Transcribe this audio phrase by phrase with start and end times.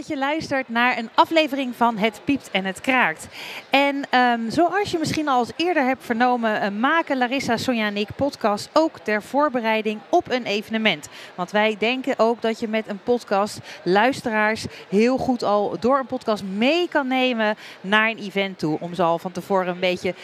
[0.00, 3.26] dat je luistert naar een aflevering van Het Piept en Het Kraakt.
[3.70, 7.96] En ehm, zoals je misschien al eens eerder hebt vernomen, uh, maken Larissa, Sonja en
[7.96, 11.08] ik podcast ook ter voorbereiding op een evenement.
[11.34, 16.06] Want wij denken ook dat je met een podcast luisteraars heel goed al door een
[16.06, 18.80] podcast mee kan nemen naar een event toe.
[18.80, 20.14] Om ze al van tevoren een beetje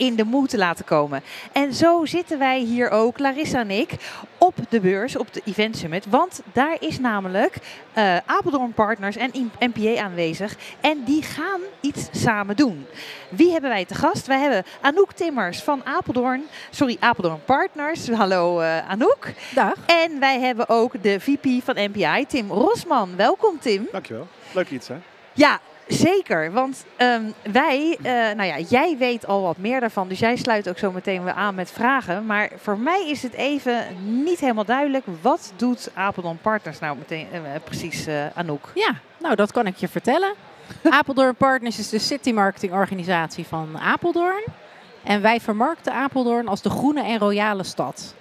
[0.00, 1.22] in de moed te laten komen.
[1.52, 3.90] En zo zitten wij hier ook, Larissa en ik,
[4.38, 6.06] op de beurs, op de Event Summit.
[6.08, 7.56] Want daar is namelijk
[7.98, 10.56] uh, Apeldoorn Partners en NPA aanwezig.
[10.80, 12.86] En die gaan iets samen doen.
[13.28, 14.26] Wie hebben wij te gast?
[14.26, 16.42] Wij hebben Anouk Timmers van Apeldoorn.
[16.70, 18.08] Sorry, Apeldoorn Partners.
[18.08, 19.32] Hallo uh, Anouk.
[19.54, 19.74] Dag.
[19.86, 23.16] En wij hebben ook de VP van NPI, Tim Rosman.
[23.16, 23.88] Welkom Tim.
[23.92, 24.26] Dankjewel.
[24.52, 24.96] Leuk iets hè?
[25.32, 30.18] Ja, Zeker, want um, wij, uh, nou ja, jij weet al wat meer daarvan, dus
[30.18, 32.26] jij sluit ook zo meteen weer aan met vragen.
[32.26, 33.84] Maar voor mij is het even
[34.22, 38.70] niet helemaal duidelijk, wat doet Apeldoorn Partners nou meteen uh, precies, uh, Anouk?
[38.74, 40.34] Ja, nou dat kan ik je vertellen.
[40.98, 44.44] Apeldoorn Partners is de city marketing organisatie van Apeldoorn.
[45.02, 48.14] En wij vermarkten Apeldoorn als de groene en royale stad.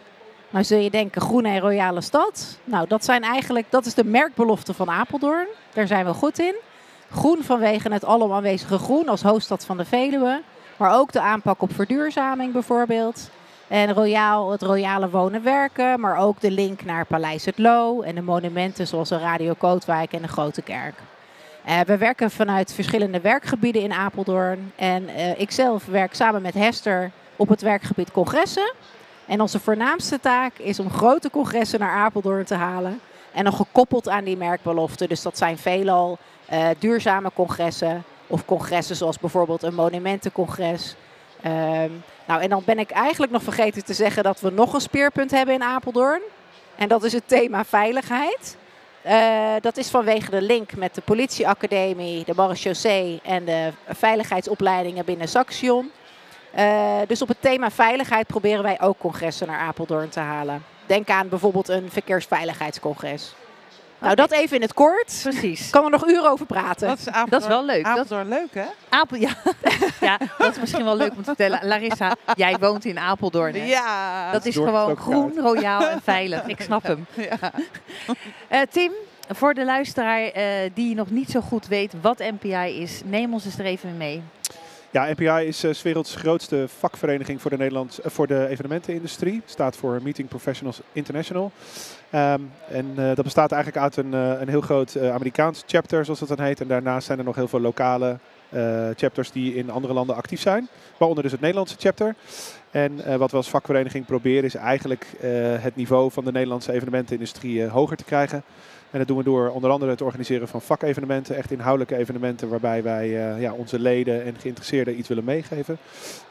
[0.49, 2.59] Nou zul je denken, groene en royale stad.
[2.63, 5.47] Nou, dat zijn eigenlijk, dat is de merkbelofte van Apeldoorn.
[5.73, 6.55] Daar zijn we goed in.
[7.11, 10.41] Groen vanwege het alom aanwezige groen als hoofdstad van de Veluwe.
[10.77, 13.29] Maar ook de aanpak op verduurzaming bijvoorbeeld.
[13.67, 15.99] En royaal, het royale wonen werken.
[15.99, 18.01] Maar ook de link naar Paleis het Loo.
[18.01, 20.95] En de monumenten zoals de Radio Kootwijk en de Grote Kerk.
[21.67, 24.71] Uh, we werken vanuit verschillende werkgebieden in Apeldoorn.
[24.75, 28.73] En uh, ik zelf werk samen met Hester op het werkgebied congressen.
[29.25, 32.99] En onze voornaamste taak is om grote congressen naar Apeldoorn te halen.
[33.33, 35.07] En dan gekoppeld aan die merkbelofte.
[35.07, 36.17] Dus dat zijn veelal
[36.53, 38.03] uh, duurzame congressen.
[38.27, 40.95] Of congressen zoals bijvoorbeeld een monumentencongres.
[41.45, 44.81] Um, nou, en dan ben ik eigenlijk nog vergeten te zeggen dat we nog een
[44.81, 46.21] speerpunt hebben in Apeldoorn.
[46.75, 48.57] En dat is het thema veiligheid.
[49.05, 55.27] Uh, dat is vanwege de link met de politieacademie, de marechaussee en de veiligheidsopleidingen binnen
[55.27, 55.91] Saxion.
[56.57, 60.63] Uh, dus op het thema veiligheid proberen wij ook congressen naar Apeldoorn te halen.
[60.89, 63.33] Denk aan bijvoorbeeld een verkeersveiligheidscongres.
[63.99, 65.19] Nou, dat even in het kort.
[65.23, 65.69] Precies.
[65.69, 66.87] Kan er nog uren over praten.
[66.87, 67.85] Dat is, Apeldoorn, dat is wel leuk.
[67.85, 68.65] Apeldoorn leuk, hè?
[68.89, 69.29] Apel, ja.
[70.01, 71.67] ja, dat is misschien wel leuk om te vertellen.
[71.67, 73.55] Larissa, jij woont in Apeldoorn.
[73.55, 73.65] Hè?
[73.65, 74.31] Ja.
[74.31, 76.45] Dat is gewoon groen, royaal en veilig.
[76.45, 77.05] Ik snap hem.
[77.15, 77.37] Ja.
[78.51, 78.91] Uh, Tim,
[79.27, 83.45] voor de luisteraar uh, die nog niet zo goed weet wat MPI is, neem ons
[83.45, 84.23] eens er even mee.
[84.91, 89.41] Ja, NPI is uh, werelds grootste vakvereniging voor de, Nederlands, uh, voor de evenementenindustrie.
[89.45, 91.51] Staat voor Meeting Professionals International.
[92.15, 96.27] Um, en uh, dat bestaat eigenlijk uit een, een heel groot Amerikaans chapter, zoals dat
[96.27, 96.61] dan heet.
[96.61, 98.17] En daarnaast zijn er nog heel veel lokale
[98.95, 100.67] chapters die in andere landen actief zijn.
[100.97, 102.15] Waaronder dus het Nederlandse chapter.
[102.71, 105.05] En wat we als vakvereniging proberen is eigenlijk
[105.59, 108.43] het niveau van de Nederlandse evenementenindustrie hoger te krijgen.
[108.91, 112.83] En dat doen we door onder andere het organiseren van vakevenementen, echt inhoudelijke evenementen waarbij
[112.83, 115.77] wij uh, ja, onze leden en geïnteresseerden iets willen meegeven.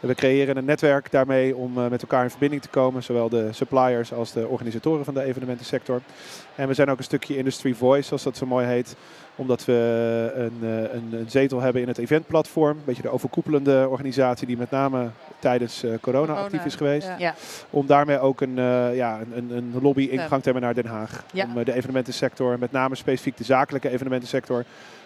[0.01, 3.49] We creëren een netwerk daarmee om uh, met elkaar in verbinding te komen, zowel de
[3.53, 6.01] suppliers als de organisatoren van de evenementensector.
[6.55, 8.97] En we zijn ook een stukje industry voice, zoals dat zo mooi heet,
[9.39, 14.47] omdat we een, een, een zetel hebben in het eventplatform, een beetje de overkoepelende organisatie
[14.47, 17.07] die met name tijdens uh, corona, corona, actief is geweest.
[17.07, 17.17] Ja.
[17.19, 17.35] Ja.
[17.71, 21.25] Om daarmee ook een, uh, ja, een, een lobby-ingang te hebben naar Den Haag.
[21.33, 21.45] Ja.
[21.45, 24.65] Om uh, de evenementensector, met name specifiek de zakelijke evenementensector,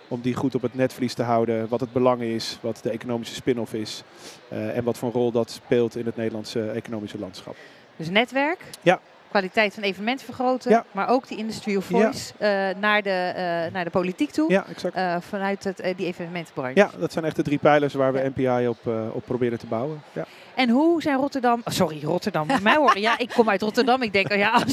[0.08, 1.68] om die goed op het netvlies te houden.
[1.68, 4.02] Wat het belang is, wat de economische spin-off is
[4.48, 7.56] en wat voor een rol dat speelt in het Nederlandse economische landschap.
[7.96, 8.64] Dus netwerk?
[8.82, 9.00] Ja
[9.32, 10.84] kwaliteit van evenementen vergroten, ja.
[10.92, 12.70] maar ook die industry of voice ja.
[12.70, 14.50] uh, naar, de, uh, naar de politiek toe.
[14.50, 14.96] Ja, exact.
[14.96, 16.80] Uh, vanuit het, die evenementenbranche.
[16.80, 20.02] Ja, dat zijn echt de drie pijlers waar we NPI op, op proberen te bouwen.
[20.12, 20.24] Ja.
[20.54, 21.60] En hoe zijn Rotterdam...
[21.64, 22.46] Oh, sorry, Rotterdam.
[22.62, 23.00] mij horen.
[23.00, 24.02] Ja, ik kom uit Rotterdam.
[24.02, 24.50] Ik denk, oh ja...
[24.50, 24.72] Als,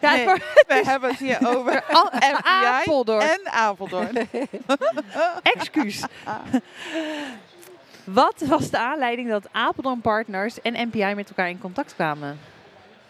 [0.00, 0.26] ja nee,
[0.66, 3.22] we hebben het hier over Al, en Apeldoorn.
[3.22, 4.28] En Apeldoorn.
[5.56, 6.02] Excuus.
[8.04, 12.38] Wat was de aanleiding dat Apeldoorn Partners en NPI met elkaar in contact kwamen?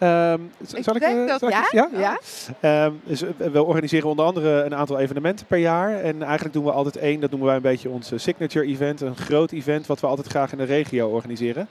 [0.01, 2.19] Um, zal ik, denk uh, dat zal ja, ik, ja?
[2.61, 2.85] ja.
[2.85, 6.01] Um, dus we organiseren onder andere een aantal evenementen per jaar.
[6.01, 9.01] En eigenlijk doen we altijd één, dat noemen wij een beetje ons signature event.
[9.01, 11.69] Een groot event wat we altijd graag in de regio organiseren.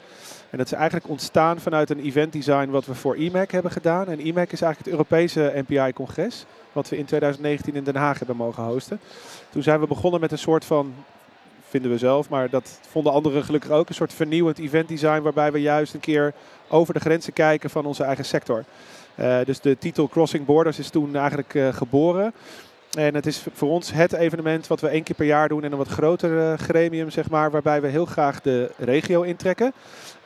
[0.49, 4.07] En dat is eigenlijk ontstaan vanuit een event design wat we voor IMAC hebben gedaan.
[4.07, 6.45] En IMAC is eigenlijk het Europese NPI-congres.
[6.71, 8.99] Wat we in 2019 in Den Haag hebben mogen hosten.
[9.49, 10.93] Toen zijn we begonnen met een soort van
[11.73, 13.89] vinden we zelf, maar dat vonden anderen gelukkig ook.
[13.89, 16.33] Een soort vernieuwend event design waarbij we juist een keer
[16.67, 18.63] over de grenzen kijken van onze eigen sector.
[19.19, 22.33] Uh, dus de titel Crossing Borders is toen eigenlijk uh, geboren.
[22.97, 25.71] En het is voor ons het evenement wat we één keer per jaar doen en
[25.71, 29.73] een wat groter uh, gremium, zeg maar, waarbij we heel graag de regio intrekken.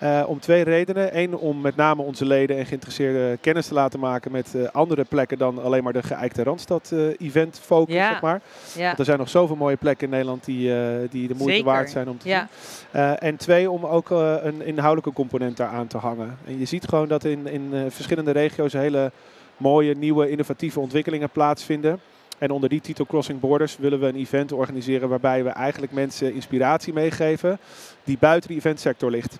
[0.04, 1.18] Uh, om twee redenen.
[1.18, 5.04] Eén, om met name onze leden en geïnteresseerden kennis te laten maken met uh, andere
[5.04, 8.10] plekken dan alleen maar de geëikte Randstad-event focus, Ja.
[8.12, 8.42] zeg maar.
[8.75, 8.86] Ja.
[8.86, 10.80] Want er zijn nog zoveel mooie plekken in Nederland die, eh,
[11.10, 11.72] die de moeite Zeker.
[11.72, 12.48] waard zijn om te Ja.
[12.62, 13.02] zien.
[13.02, 16.38] Eh, en twee, om ook eh, een inhoudelijke component daar aan te hangen.
[16.48, 19.12] En je ziet gewoon dat in, in eh, verschillende regio's hele
[19.58, 22.00] mooie, nieuwe, innovatieve ontwikkelingen plaatsvinden.
[22.38, 26.34] En onder die titel Crossing Borders willen we een event organiseren waarbij we eigenlijk mensen
[26.34, 27.60] inspiratie meegeven
[28.04, 29.38] die buiten die eventsector ligt.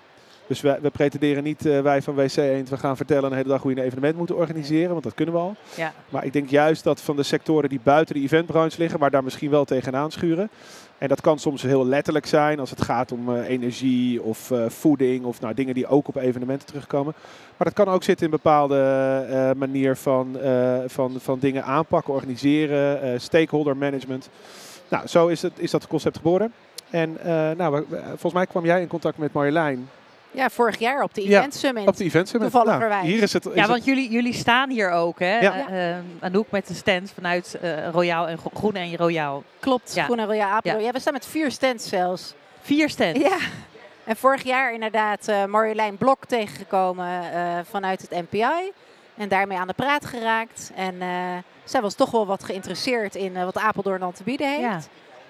[0.48, 3.50] Dus we, we pretenderen niet, eh, wij van WC Eend, we gaan vertellen een hele
[3.50, 5.56] dag hoe je een evenement moet organiseren, want dat kunnen we al.
[5.76, 5.94] Ja.
[6.10, 9.24] Maar ik denk juist dat van de sectoren die buiten de eventbranche liggen, maar daar
[9.24, 10.50] misschien wel tegenaan schuren.
[10.98, 14.70] En dat kan soms heel letterlijk zijn als het gaat om eh, energie of eh,
[14.70, 17.14] voeding of nou, dingen die ook op evenementen terugkomen.
[17.58, 20.38] Maar dat kan ook zitten in een bepaalde manier van,
[20.88, 24.30] van, van dingen aanpakken, organiseren, eh, stakeholder management.
[24.90, 26.54] Nou, zo is, het, is dat concept geboren.
[26.90, 27.18] En
[27.58, 29.90] nou, volgens mij kwam jij in contact met Marjolein
[30.32, 31.88] Ja, vorig jaar op de Event Summit.
[31.88, 32.52] op de Event Summit.
[32.52, 33.02] Toevalligerwijs.
[33.02, 33.46] Nou, hier is het.
[33.46, 35.40] Is Ja, het- want jullie, jullie staan hier ook, hè?
[35.40, 35.68] Ja.
[35.68, 39.44] Eh, eh, Anouk met de stand vanuit eh Royaal en Gro- Groen en Royaal.
[39.60, 40.04] Klopt, Ja.
[40.04, 40.80] Groen en Royaal Apeldoorn.
[40.84, 40.88] Ja.
[40.88, 40.94] Ja.
[40.94, 42.34] we staan met vier stands zelfs.
[42.62, 43.20] Vier stands.
[43.20, 43.38] Ja.
[44.04, 48.72] En vorig jaar inderdaad eh Marjolein Blok tegengekomen eh, vanuit het NPI.
[49.18, 50.72] En daarmee aan de praat geraakt.
[50.76, 51.08] En eh,
[51.64, 54.62] zij was toch wel wat geïnteresseerd in eh, wat Apeldoorn dan te bieden heeft.
[54.62, 54.80] Ja.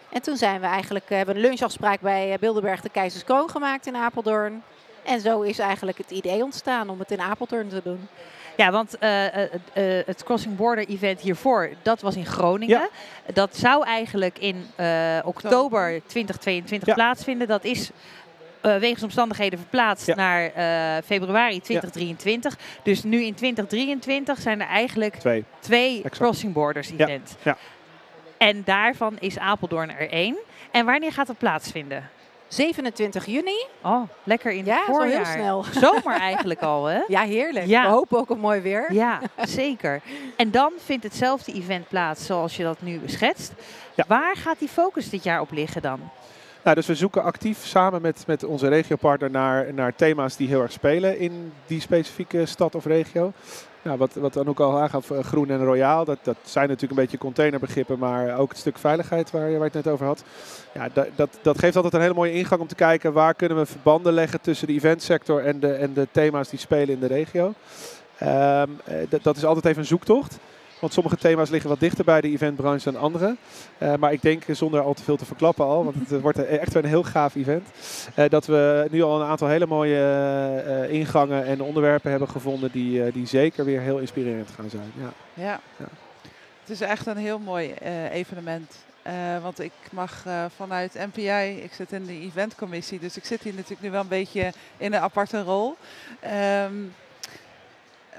[0.10, 3.88] En toen zijn we eigenlijk, hebben we een lunchafspraak bij eh, Bilderberg de Keizerskroon gemaakt
[3.88, 4.64] in Apeldoorn.
[5.07, 8.07] En zo is eigenlijk het idee ontstaan om het in Apeldoorn te doen.
[8.57, 9.44] Ja, want eh, eh,
[9.74, 12.89] eh, het Crossing Border event hiervoor, dat was in Groningen.
[13.33, 14.65] Dat zou eigenlijk in
[15.24, 16.94] oktober 2022 Ja.
[16.94, 17.48] plaatsvinden.
[17.48, 17.92] Dat is
[18.62, 20.15] wegens omstandigheden verplaatst Ja.
[20.15, 20.51] naar
[21.04, 22.57] februari 2023.
[22.83, 25.44] Dus nu in 2023 zijn er eigenlijk Twee.
[25.60, 26.03] twee.
[26.10, 27.19] Crossing Borders ja.
[28.38, 30.38] En daarvan is Apeldoorn er één.
[30.71, 32.10] En wanneer gaat het plaatsvinden?
[32.48, 33.66] 27 juni.
[33.84, 35.26] Oh, lekker in Ja, het zo voorjaar.
[35.26, 35.64] heel snel.
[35.92, 37.00] Zomer eigenlijk al, hè?
[37.08, 37.66] Ja, heerlijk.
[37.66, 37.82] Ja.
[37.82, 38.94] We hopen ook op mooi weer.
[38.94, 40.02] Ja, zeker.
[40.38, 43.54] En dan vindt hetzelfde event plaats zoals je dat nu schetst.
[43.96, 44.04] Ja.
[44.08, 46.00] Waar gaat die focus dit jaar op liggen dan?
[46.64, 50.62] Nou, dus we zoeken actief samen met, met onze regiopartner naar, naar thema's die heel
[50.62, 53.34] erg spelen in die specifieke stad of regio.
[53.88, 56.92] Nou, wat, wat dan ook al aangaf, eh, groen en royaal, dat, dat zijn natuurlijk
[57.00, 60.24] een beetje containerbegrippen, maar ook het stuk veiligheid waar je, waar het net over had.
[60.74, 63.57] Ja, dat, dat, dat geeft altijd een hele mooie ingang om te kijken waar kunnen
[63.57, 67.07] we verbanden leggen tussen de eventsector en de, en de thema's die spelen in de
[67.07, 67.54] regio.
[69.10, 70.38] Dat- dat is altijd even een zoektocht.
[70.79, 73.35] Want sommige thema's liggen wat dichter bij de eventbranche dan andere.
[73.77, 76.44] Eh, maar ik denk, zonder al te veel te verklappen al, want het eh, wordt
[76.45, 77.68] eh, echt een heel gaaf event.
[78.15, 83.12] eh, dat we nu al een aantal hele mooie ingangen en onderwerpen hebben gevonden die,
[83.12, 84.91] die zeker weer heel inspirerend gaan zijn.
[84.95, 85.13] Ja.
[85.44, 85.59] Ja.
[85.77, 85.88] Ja.
[86.62, 87.74] Het is echt een heel mooi
[88.12, 88.75] evenement.
[89.41, 90.24] Want ik mag
[90.56, 94.07] vanuit NPI, ik zit in de eventcommissie, dus ik zit hier natuurlijk nu wel een
[94.07, 95.75] beetje in een aparte rol.
[96.19, 96.74] Ehm,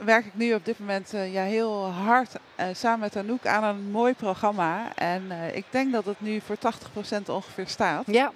[0.04, 3.64] werk ik nu op dit moment eh, ja, heel hard eh, samen met Anouk aan
[3.64, 4.94] een mooi programma.
[4.94, 8.04] En eh, ik denk dat het nu voor 80% ongeveer staat.
[8.06, 8.32] Ja,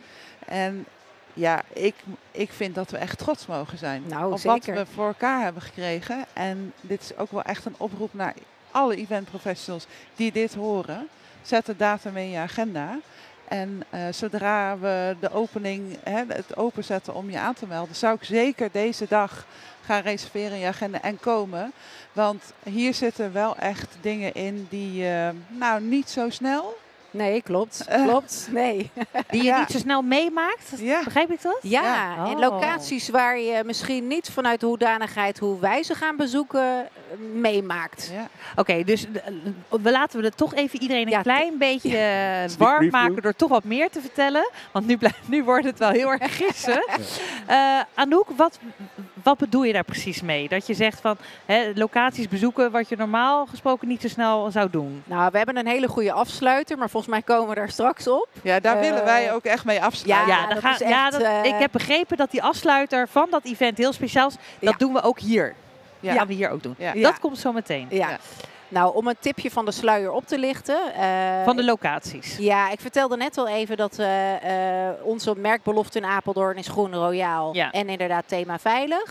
[0.47, 0.87] En
[1.35, 1.95] ja, ik,
[2.31, 4.75] ik vind dat we echt trots mogen zijn Nou, op zeker.
[4.75, 6.25] wat we voor elkaar hebben gekregen.
[6.33, 8.35] En dit is ook wel echt een oproep naar
[8.71, 9.87] alle event professionals
[10.17, 11.09] die dit horen.
[11.43, 12.99] Zet de datum in je agenda.
[13.53, 18.15] En eh, zodra we de opening, hè, het openzetten om je aan te melden, zou
[18.15, 19.47] ik zeker deze dag
[19.85, 21.73] gaan reserveren in je agenda en komen.
[22.13, 26.79] Want hier zitten wel echt dingen in die, eh, nou niet zo snel.
[27.13, 27.85] Nee, klopt.
[27.89, 28.03] Eh.
[28.05, 28.91] Klopt, nee.
[29.31, 29.59] Die je Ja.
[29.59, 30.73] niet zo snel meemaakt?
[30.77, 31.01] Ja.
[31.05, 31.59] Begrijp ik dat?
[31.63, 32.27] Ja, Ja.
[32.27, 32.39] in Oh.
[32.41, 36.89] locaties waar je misschien niet vanuit de hoedanigheid hoe wij ze gaan bezoeken
[37.33, 38.11] meemaakt.
[38.15, 38.29] Ja.
[38.57, 39.23] Oké, dus eh,
[39.83, 43.37] we laten we er toch even iedereen een Ja, klein beetje eh, warm maken door
[43.37, 44.51] toch wat meer te vertellen.
[44.73, 46.85] Want nu, blijft, nu wordt het wel heel erg gissen.
[47.47, 48.59] Eh, Anouk, wat,
[49.23, 50.49] wat bedoel je daar precies mee?
[50.49, 54.71] Dat je zegt van hè, locaties bezoeken wat je normaal gesproken niet zo snel zou
[54.71, 55.03] doen.
[55.07, 58.29] Nou, we hebben een hele goede afsluiter, maar volgens mij komen we daar straks op.
[58.43, 60.35] Ja, daar Eh, willen wij ook echt mee afsluiten.
[60.35, 63.27] Ja, dat gaan- is ja, echt, dat, eh, ik heb begrepen dat die afsluiter van
[63.31, 64.35] dat event heel speciaal is.
[64.61, 64.79] Dat Ja.
[64.79, 65.55] doen we ook hier.
[66.01, 66.09] Ja.
[66.09, 66.75] Dat gaan we hier ook doen.
[66.79, 66.93] Ja.
[66.95, 67.03] Ja.
[67.03, 67.87] Dat komt zo meteen.
[67.91, 68.19] Ja.
[68.73, 70.95] Nou, om een tipje van de sluier op te lichten.
[70.95, 72.37] eh, Van de locaties.
[72.37, 76.95] Ja, ik vertelde net al even dat eh, eh, onze merkbelofte in Apeldoorn is groen
[76.95, 77.55] royaal.
[77.55, 77.71] Ja.
[77.71, 79.05] En inderdaad thema veilig.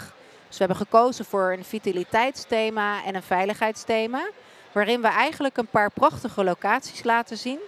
[0.47, 4.21] Dus we hebben gekozen voor een vitaliteitsthema en een veiligheidsthema.
[4.71, 7.59] Waarin we eigenlijk een paar prachtige locaties laten zien.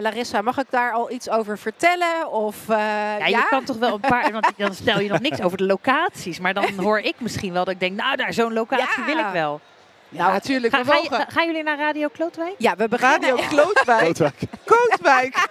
[0.00, 2.30] Larissa, mag ik daar al iets over vertellen?
[2.32, 5.58] Of, Ja, je kan toch wel een paar, want dan stel je nog niks over
[5.58, 6.38] de locaties.
[6.40, 9.06] Maar dan hoor ik misschien wel dat ik denk, nou, daar zo'n locatie Ja.
[9.06, 9.60] wil ik wel.
[10.08, 10.74] Ja, natuurlijk.
[10.74, 11.24] Ga, we ga je- mogen.
[11.26, 12.54] ga- gaan jullie naar Radio Klootwijk?
[12.58, 13.20] Ja, we beginnen...
[13.20, 14.18] Radio Klootwijk.
[14.64, 15.36] Kootwijk.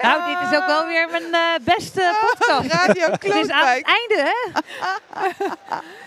[0.00, 2.72] Nou, dit is ook wel weer mijn eh, beste podcast.
[2.72, 3.86] Radio Het is aan het Klootwijk.
[3.86, 4.60] einde, hè?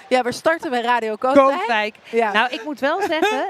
[0.08, 1.16] Ja, we starten bij Radio.
[2.10, 2.32] Ja.
[2.32, 3.46] Nou, ik moet wel zeggen,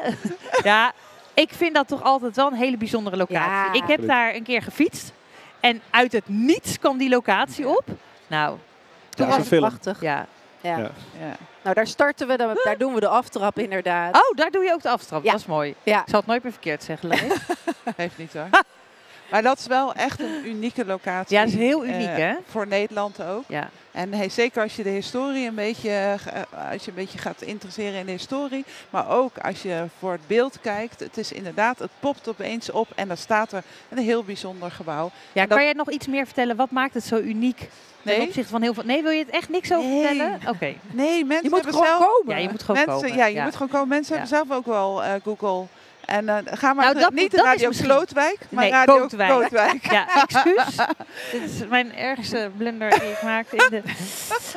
[0.63, 0.91] ja,
[1.33, 3.49] ik vind dat toch altijd wel een hele bijzondere locatie.
[3.51, 3.67] Ja.
[3.67, 4.07] ik heb Absoluut.
[4.07, 5.11] daar een keer gefietst
[5.59, 7.83] en uit het niets kwam die locatie op.
[8.27, 8.57] Nou,
[9.09, 10.01] Ja, was het prachtig.
[10.01, 10.25] ja.
[10.61, 10.91] Ja.
[11.63, 14.15] Nou, daar starten we, dan, daar doen we de aftrap inderdaad.
[14.15, 15.23] Oh, daar doe je ook de aftrap.
[15.23, 15.31] Ja.
[15.31, 15.75] Dat is mooi.
[15.83, 16.01] Ja.
[16.01, 17.11] Ik zal het nooit meer verkeerd zeggen.
[17.95, 18.47] Heeft niet hoor.
[19.31, 21.35] Maar dat is wel echt een unieke locatie.
[21.37, 22.33] Ja, dat is heel uniek, eh, hè?
[22.49, 23.43] Voor Nederland ook.
[23.47, 23.69] Ja.
[23.91, 27.41] En hey, zeker als je de historie een beetje, eh, als je een beetje gaat
[27.41, 31.79] interesseren in de historie, maar ook als je voor het beeld kijkt, het is inderdaad,
[31.79, 35.11] het popt opeens op en dan staat er een heel bijzonder gebouw.
[35.31, 36.55] Ja, dat- kan je nog iets meer vertellen?
[36.55, 38.83] Wat maakt het zo uniek ten Nee, opzichte van heel veel...
[38.85, 40.05] Nee, wil je het echt niks over Nee.
[40.07, 40.39] vertellen?
[40.47, 40.73] Oké.
[40.91, 42.35] nee mensen Je moet hebben gewoon zelf, komen.
[42.35, 43.17] Ja, je moet gewoon mensen, komen.
[43.17, 43.87] ja, je moet gewoon komen.
[43.87, 44.21] Mensen Ja.
[44.21, 45.65] hebben zelf ook wel eh, Google.
[46.05, 49.31] En eh, ga maar Nou, dat niet dat Radio misschien- Klootwijk, maar Nee, Radio Kootwijk.
[49.31, 49.91] Kootwijk.
[49.91, 50.75] Ja, excuus.
[51.31, 53.81] Dit is mijn ergste blunder die ik maakte in de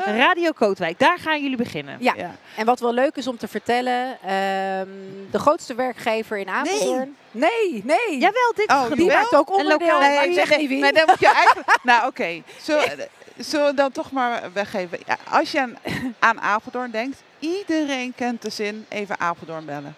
[0.05, 0.99] Radio Kootwijk.
[0.99, 1.97] Daar gaan jullie beginnen.
[2.01, 2.13] Ja.
[2.17, 2.35] Ja.
[2.57, 4.89] En wat wel leuk is om te vertellen, ehm,
[5.31, 7.17] de grootste werkgever in Apeldoorn.
[7.31, 8.19] Nee, nee.
[8.19, 9.99] Jawel, dit Oh, die maakt ook onderdeel.
[10.01, 10.93] maar ik zeg nee, niet wie.
[10.93, 11.79] dan moet je eigenlijk...
[11.83, 12.43] nou, oké.
[12.63, 14.99] Zullen, zullen we dan toch maar weggeven?
[15.07, 15.77] Ja, als je aan,
[16.19, 19.95] aan Apeldoorn denkt, iedereen kent de zin even Apeldoorn bellen.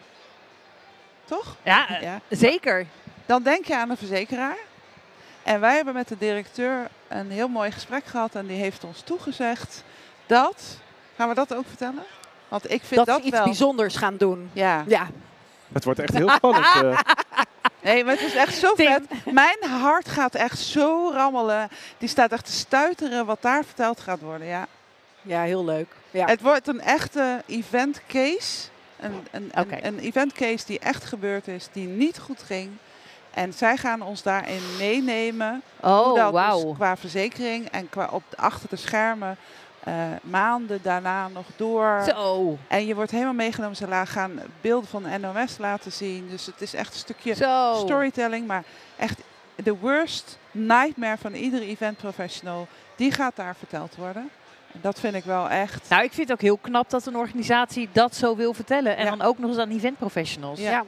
[1.29, 1.57] Toch?
[1.63, 2.21] Ja, eh, Ja.
[2.29, 2.87] zeker.
[3.27, 4.57] Dan denk je aan een verzekeraar.
[5.43, 8.35] En wij hebben met de directeur een heel mooi gesprek gehad.
[8.35, 9.83] En die heeft ons toegezegd
[10.27, 10.79] dat...
[11.17, 12.03] Gaan we dat ook vertellen?
[12.49, 13.45] Want ik vind dat dat, ze iets wel...
[13.45, 14.51] bijzonders gaan doen.
[14.53, 14.85] Ja.
[14.87, 15.07] Ja,
[15.73, 16.67] Het wordt echt heel spannend.
[16.75, 16.99] eh.
[17.83, 18.87] Nee, maar het is echt zo Tim.
[18.87, 19.33] vet.
[19.35, 21.69] Mijn hart gaat echt zo rammelen.
[21.99, 24.47] Die staat echt te stuiteren wat daar verteld gaat worden.
[24.47, 24.67] Ja.
[25.23, 25.87] ja heel leuk.
[26.11, 26.27] Ja.
[26.27, 28.69] Het wordt een echte event case.
[29.01, 29.51] Een, een,
[29.83, 32.71] een- event case die echt gebeurd is, die niet goed ging.
[33.31, 35.63] En zij gaan ons daarin meenemen.
[35.81, 36.73] hoe Oh, dat dus wauw.
[36.73, 39.37] qua verzekering en qua op, achter de schermen
[39.85, 42.03] eh, maanden daarna nog door.
[42.07, 42.59] Zo.
[42.69, 43.77] En je wordt helemaal meegenomen.
[43.77, 46.29] Ze gaan beelden van de NOS laten zien.
[46.31, 47.75] Dus het is echt een stukje Zo.
[47.85, 48.65] storytelling, maar
[48.97, 49.21] echt
[49.55, 54.31] de worst nightmare van iedere event professional, die gaat daar verteld worden.
[54.73, 55.89] Dat vind ik wel echt.
[55.89, 58.97] Nou, ik vind het ook heel knap dat een organisatie dat zo wil vertellen.
[58.97, 59.11] En Ja.
[59.17, 60.61] dan ook nog eens aan event professionals.
[60.61, 60.71] Ja.
[60.71, 60.85] Ja.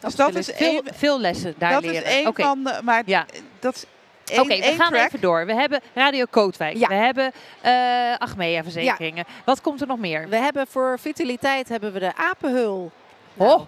[0.00, 2.04] dus dat is Veel, veel lessen daar dat leren.
[2.04, 2.42] is één Oké.
[2.42, 2.80] van de.
[2.82, 3.26] Maar Ja.
[3.58, 5.06] dat is Oké, we gaan track.
[5.06, 5.46] even door.
[5.46, 6.76] We hebben Radio Kootwijk.
[6.76, 6.88] Ja.
[6.88, 9.24] We hebben eh Achmea verzekeringen.
[9.44, 10.28] Wat komt er nog meer?
[10.28, 12.90] We hebben voor vitaliteit hebben we de apenhul.
[13.36, 13.46] Oh.
[13.48, 13.62] Nou,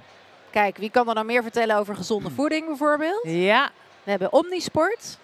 [0.50, 3.21] Kijk, wie kan er nou meer vertellen over gezonde voeding bijvoorbeeld?
[3.25, 3.71] Ja.
[4.02, 5.18] We hebben Omnisport.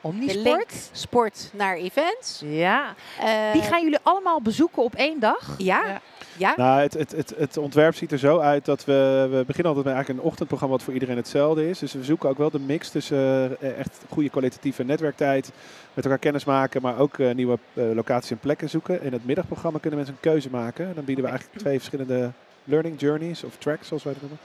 [0.00, 0.88] Omnisport.
[0.92, 2.42] sport naar events.
[2.44, 2.94] Ja.
[3.20, 5.54] Eh, Die gaan jullie allemaal bezoeken op één dag?
[5.58, 6.00] Ja, Ja.
[6.36, 6.52] ja.
[6.56, 9.84] Nou, het, het, het, het ontwerp ziet er zo uit dat we, we beginnen altijd
[9.84, 11.78] met eigenlijk een ochtendprogramma wat voor iedereen hetzelfde is.
[11.78, 15.50] Dus we zoeken ook wel de mix tussen eh, echt goede kwalitatieve netwerktijd,
[15.94, 19.02] met elkaar kennis maken, maar ook eh, nieuwe locaties en plekken zoeken.
[19.02, 20.94] In het middagprogramma kunnen mensen een keuze maken.
[20.94, 22.30] Dan bieden we eigenlijk twee verschillende
[22.64, 24.38] learning journeys of tracks, zoals wij het noemen.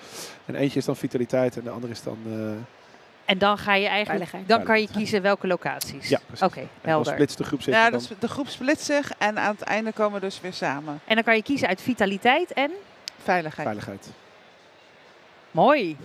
[0.45, 2.17] En eentje is dan vitaliteit en de andere is dan...
[3.25, 4.47] En dan ga je eigenlijk, Veiligheid.
[4.47, 6.09] dan kan je kiezen welke locaties.
[6.09, 6.45] ja, precies.
[6.45, 7.13] Oké, En dan helder.
[7.13, 7.73] splitst de groep zich.
[7.73, 10.53] Ja, dan- dus de groep split zich en aan het einde komen we dus weer
[10.53, 10.99] samen.
[11.05, 12.71] En dan kan je kiezen uit vitaliteit en
[13.23, 13.67] Veiligheid.
[13.67, 14.09] Veiligheid.
[15.51, 15.97] mooi.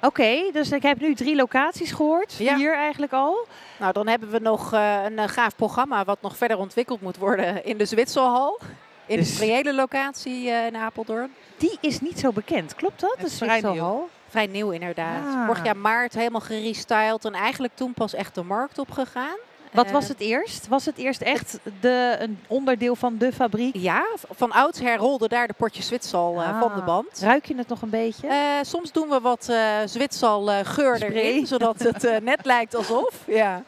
[0.00, 2.32] Oké, dus ik heb nu drie locaties gehoord.
[2.38, 2.56] Ja.
[2.56, 3.46] Vier eigenlijk al.
[3.78, 7.16] Nou, dan hebben we nog eh, een eh, gaaf programma wat nog verder ontwikkeld moet
[7.16, 8.58] worden in de Zwitserhal.
[9.06, 11.32] Industriële locatie eh, in Apeldoorn.
[11.56, 13.14] Die is niet zo bekend, klopt dat?
[13.18, 14.08] Het De vrij Zwitserhal?
[14.32, 15.24] Vrij nieuw inderdaad.
[15.24, 15.46] Ah.
[15.46, 19.36] Vorig jaar maart helemaal gerestyled en eigenlijk toen pas echt de markt opgegaan.
[19.72, 20.68] Wat Eh, was het eerst?
[20.68, 23.76] Was het eerst echt de, een onderdeel van de fabriek?
[23.76, 26.86] Ja, van oudsher rolde daar de potje Zwitsal eh, van de Ah.
[26.86, 27.18] band.
[27.20, 28.26] Ruik je het nog een beetje?
[28.28, 31.10] Eh, soms doen we wat eh Zwitsal eh, geur Spray.
[31.10, 33.14] erin, zodat het eh, net lijkt alsof.
[33.26, 33.62] Ja.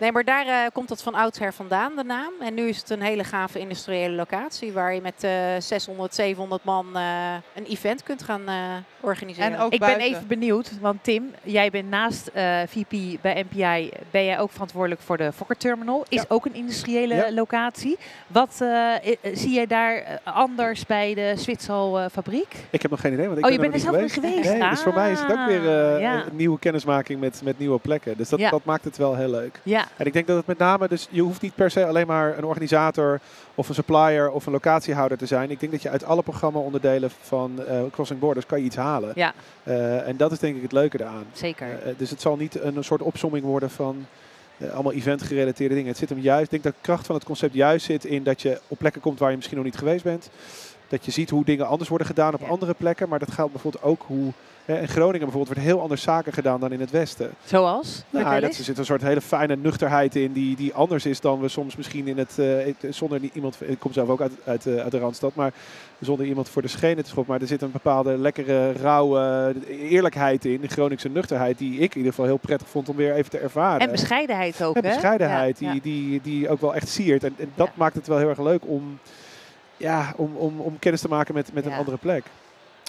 [0.00, 2.32] Nee, maar daar eh, komt het van oudsher vandaan, de naam.
[2.40, 6.64] En nu is het een hele gave industriële locatie waar je met eh 600, 700
[6.64, 8.54] man eh, een event kunt gaan eh,
[9.00, 9.52] organiseren.
[9.52, 13.90] En ook ik ben even benieuwd, want Tim, jij bent naast eh, VP bij MPI,
[14.10, 16.04] ben jij ook verantwoordelijk voor de Fokker Terminal.
[16.08, 16.24] Is Ja.
[16.28, 17.32] ook een industriële Ja.
[17.32, 17.98] locatie.
[18.26, 19.00] Wat eh, eh,
[19.32, 22.54] zie jij daar eh, anders bij de Zwitsal eh, fabriek?
[22.70, 24.22] Ik heb nog geen idee, want ik Oh, je ben bent er nog zelf niet
[24.24, 24.58] niet geweest?
[24.60, 26.14] Nee, dus voor mij is het ook weer Ah, ja.
[26.26, 28.16] een nieuwe kennismaking met, met nieuwe plekken.
[28.16, 29.60] Dus dat, dat maakt het wel heel leuk.
[29.62, 32.06] Ja, En ik denk dat het met name, dus je hoeft niet per se alleen
[32.06, 33.20] maar een organisator
[33.54, 35.50] of een supplier of een locatiehouder te zijn.
[35.50, 37.60] Ik denk dat je uit alle programma-onderdelen van
[37.92, 39.12] Crossing Borders kan je iets halen.
[39.14, 39.32] ja,
[40.04, 41.24] en dat is denk ik het leuke eraan.
[41.32, 41.66] zeker.
[41.96, 44.06] Dus het zal niet een, soort opsomming worden van
[44.72, 45.90] allemaal event-gerelateerde dingen.
[45.90, 48.22] Het zit hem juist, ik denk dat de kracht van het concept juist zit in
[48.22, 50.30] dat je op plekken komt waar je misschien nog niet geweest bent.
[50.88, 52.46] dat je ziet hoe dingen anders worden gedaan op Ja.
[52.46, 53.08] andere plekken.
[53.08, 54.32] Maar dat geldt bijvoorbeeld ook hoe
[54.66, 57.30] in Groningen bijvoorbeeld wordt heel anders zaken gedaan dan in het Westen.
[57.44, 58.02] Zoals?
[58.10, 61.40] Nou, dat, er zit een soort hele fijne nuchterheid in die, die anders is dan
[61.40, 64.66] we soms misschien in het, eh, ik- zonder iemand, ik kom zelf ook uit, uit,
[64.66, 65.52] eh, uit de Randstad, maar
[66.00, 67.32] zonder iemand voor de schenen te schoppen.
[67.32, 71.96] Maar er zit een bepaalde lekkere, rauwe eerlijkheid in, de Groningse nuchterheid, die ik in
[71.96, 73.80] ieder geval heel prettig vond om weer even te ervaren.
[73.80, 74.92] En bescheidenheid ook, En hè?
[74.92, 75.80] bescheidenheid, Ja, die.
[75.80, 77.24] Die, die ook wel echt siert.
[77.24, 77.72] En, en dat Ja.
[77.76, 78.98] maakt het wel heel erg leuk om,
[79.76, 82.24] ja, om, om, om kennis te maken met, met een andere plek.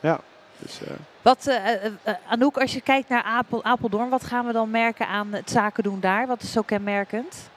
[0.01, 0.19] Ja,
[0.57, 0.81] dus...
[0.81, 1.91] eh, Wat, eh, eh,
[2.29, 5.83] Anouk, als je kijkt naar Apel, Apeldoorn, wat gaan we dan merken aan het zaken
[5.83, 6.27] doen daar?
[6.27, 7.49] Wat is zo kenmerkend?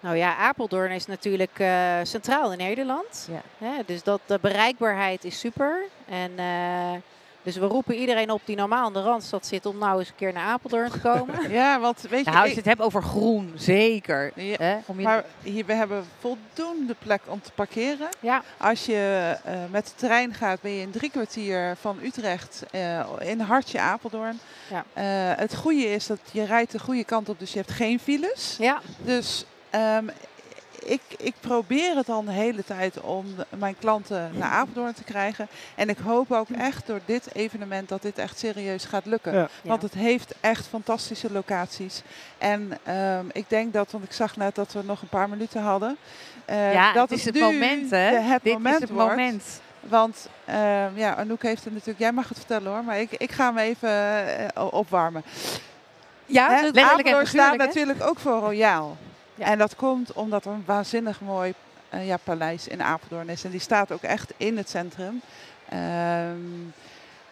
[0.00, 3.28] Nou ja, Apeldoorn is natuurlijk eh, centraal in Nederland.
[3.30, 3.66] Ja.
[3.66, 5.82] Hè, dus dat, de bereikbaarheid is super.
[6.08, 6.92] En, eh,
[7.48, 10.14] dus we roepen iedereen op die normaal in de Randstad zit om nou eens een
[10.16, 11.50] keer naar Apeldoorn te komen.
[11.50, 14.32] Ja, want weet je, Nou, als je het hebt over groen, zeker.
[14.34, 14.76] Ja, Hè?
[14.86, 18.08] Om je maar hier, we hebben voldoende plek om te parkeren.
[18.20, 22.62] ja, Als je eh, met de trein gaat, ben je in drie kwartier van Utrecht
[22.70, 24.40] eh, in hartje Apeldoorn.
[24.70, 24.84] Ja.
[24.92, 28.00] Eh, het goede is dat je rijdt de goede kant op, dus je hebt geen
[28.00, 28.56] files.
[28.58, 30.06] ja, Dus ehm,
[30.88, 33.24] ik, ik probeer het al de hele tijd om
[33.58, 35.48] mijn klanten naar Apeldoorn te krijgen.
[35.74, 39.32] En ik hoop ook echt door dit evenement dat dit echt serieus gaat lukken.
[39.34, 39.48] Ja.
[39.62, 42.02] Want het heeft echt fantastische locaties.
[42.38, 45.62] En ehm, ik denk dat, want ik zag net dat we nog een paar minuten
[45.62, 45.96] hadden.
[46.44, 47.96] eh, ja, dat het is het nu moment, hè?
[48.18, 49.08] het Dit moment is het wordt.
[49.08, 49.60] moment.
[49.80, 53.30] Want ehm, ja, Anouk heeft het natuurlijk, jij mag het vertellen hoor, maar ik, ik
[53.32, 53.90] ga hem even
[54.54, 55.22] eh, opwarmen.
[56.26, 58.96] Ja, Hè, Apeldoorn staat natuurlijk ook voor Royaal.
[59.38, 59.44] Ja.
[59.46, 61.54] En dat komt omdat er een waanzinnig mooi
[61.88, 63.44] eh, ja, paleis in Apeldoorn is.
[63.44, 65.20] En die staat ook echt in het centrum.
[65.68, 65.78] Ehm,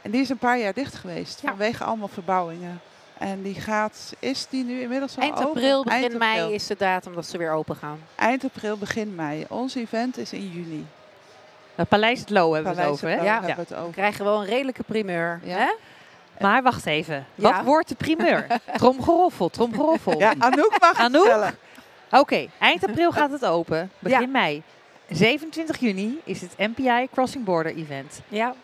[0.03, 1.49] en die is een paar jaar dicht geweest Ja.
[1.49, 2.81] vanwege allemaal verbouwingen.
[3.19, 5.49] En die gaat, is die nu inmiddels al eind open?
[5.49, 6.55] april, begin Eind mei april.
[6.55, 7.99] is de datum dat ze weer open gaan.
[8.15, 9.45] Eind april, begin mei.
[9.49, 10.87] Ons event is in juni.
[11.75, 13.15] Het Paleis het Loo hebben we het over, hè?
[13.23, 13.41] Ja.
[13.43, 13.93] We het We over.
[13.93, 15.41] krijgen wel een redelijke primeur.
[15.43, 15.57] Ja.
[15.57, 15.73] Hè?
[16.41, 17.27] Maar wacht even.
[17.35, 17.53] Ja.
[17.53, 18.47] Wat wordt de primeur?
[18.77, 20.19] Tromgeroffel, tromgeroffel.
[20.19, 21.53] Ja, Anouk mag het Anouk?
[22.11, 23.91] Oké, eind april gaat het open.
[23.99, 24.27] Begin Ja.
[24.27, 24.63] mei.
[25.09, 28.21] 27 juni is het MPI Crossing Border Event.
[28.29, 28.55] Ja.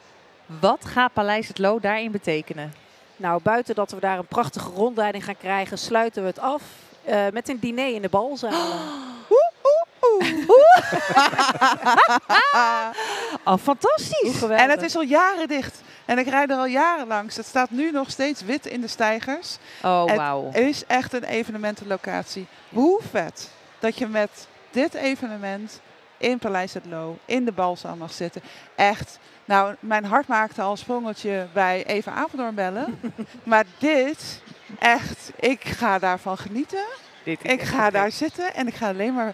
[0.61, 2.75] Wat gaat Paleis het Loo daarin betekenen?
[3.17, 6.63] Nou, buiten dat we daar een prachtige rondleiding gaan krijgen, sluiten we het af
[7.05, 8.59] eh, met een diner in de balzalen.
[13.45, 14.19] Oh, fantastisch.
[14.21, 14.65] Hoe geweldig.
[14.65, 15.81] En het is al jaren dicht.
[16.05, 17.37] En ik rijd er al jaren langs.
[17.37, 19.57] Het staat nu nog steeds wit in de stijgers.
[19.83, 20.51] Oh, Het wauw.
[20.53, 22.47] is echt een evenementenlocatie.
[22.69, 25.81] Hoe vet dat je met dit evenement
[26.19, 28.43] in Paleis het Loo, in de balzaal mag zitten.
[28.77, 29.19] Echt.
[29.45, 33.01] Nou, mijn hart maakte al een sprongetje bij Even Apeldoorn bellen.
[33.43, 34.43] maar dit,
[34.79, 36.85] echt, ik ga daarvan genieten.
[37.25, 39.33] Dit is Ik ga daar zitten en ik ga alleen maar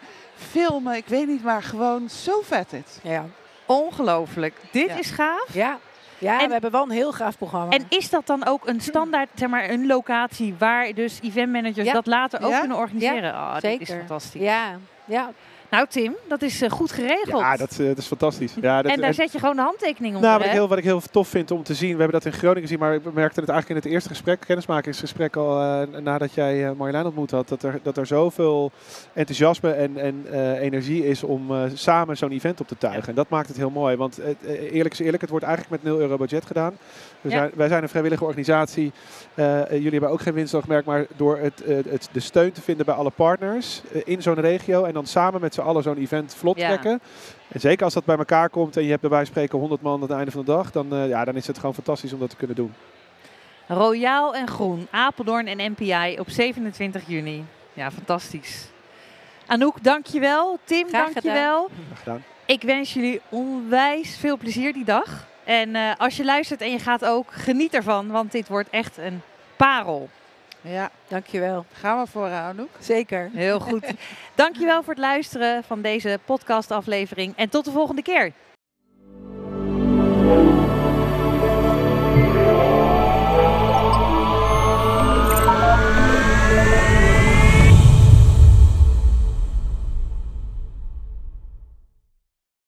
[0.51, 0.95] filmen.
[0.97, 2.99] Ik weet niet, maar gewoon zo vet dit.
[3.03, 3.25] Ja.
[3.67, 4.55] Ongelooflijk.
[4.73, 4.97] Dit Ja.
[4.99, 5.47] is gaaf.
[5.53, 5.79] Ja.
[6.19, 7.73] Ja, En- we hebben wel een heel gaaf programma.
[7.73, 11.93] En is dat dan ook een standaard, zeg maar, een locatie waar dus eventmanagers Ja.
[11.93, 13.33] dat later ook kunnen organiseren?
[13.35, 13.99] Oh, dit is Zeker.
[13.99, 14.43] fantastisch.
[14.43, 15.31] ja, ja,
[15.71, 17.41] Nou, Tim, dat is eh, goed geregeld.
[17.41, 18.55] ja, dat, eh, dat is fantastisch.
[18.61, 20.29] Ja, dat, en daar en- zet je gewoon de handtekening onder.
[20.29, 22.33] Nou, wat ik, heel, wat ik heel tof vind om te zien, we hebben dat
[22.33, 26.01] in Groningen gezien, maar ik merkte het eigenlijk in het eerste gesprek, kennismakingsgesprek al, eh,
[26.01, 28.71] nadat jij Marjolein ontmoet had, dat er, dat er zoveel
[29.13, 30.27] enthousiasme en, en
[30.59, 33.09] energie is om samen zo'n event op te tuigen.
[33.09, 34.21] En dat maakt het heel mooi, want
[34.71, 36.77] eerlijk is eerlijk, het wordt eigenlijk met 0 euro budget gedaan.
[37.29, 37.41] We Ja.
[37.41, 38.93] zijn, wij zijn een vrijwillige organisatie.
[39.35, 42.87] Eh, eh, jullie hebben ook geen winstoogmerk, maar door het, het, de steun te vinden
[42.87, 46.35] bij alle partners eh, in zo'n regio en dan samen met z'n allen zo'n event
[46.35, 46.67] vlot Ja.
[46.67, 47.01] trekken.
[47.49, 49.83] En zeker als dat bij elkaar komt en je hebt bij wijze van spreken 100
[49.83, 52.13] man aan het einde van de dag, dan, eh, ja, dan is het gewoon fantastisch
[52.13, 52.73] om dat te kunnen doen.
[53.69, 57.45] Royaal en Groen, Apeldoorn en NPI op 27 juni.
[57.73, 58.69] Ja, fantastisch.
[59.47, 60.59] Anouk, dankjewel.
[60.65, 61.69] Tim, Graag dankjewel.
[61.87, 62.25] Graag gedaan.
[62.47, 65.27] Ik wens jullie onwijs veel plezier die dag.
[65.49, 68.97] En eh, als je luistert en je gaat ook, geniet ervan, want dit wordt echt
[68.97, 69.23] een
[69.57, 70.09] parel.
[70.61, 71.65] Ja, dankjewel.
[71.73, 72.69] gaan we voor Anouk.
[72.79, 73.31] Zeker.
[73.33, 73.93] Heel goed.
[74.35, 78.33] Dankjewel voor het luisteren van deze podcastaflevering en tot de volgende keer.